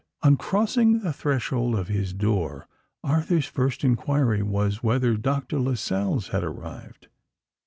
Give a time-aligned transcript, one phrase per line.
[0.23, 2.67] On crossing the threshold of his door,
[3.03, 7.07] Arthur's first inquiry was whether Doctor Lascelles had arrived.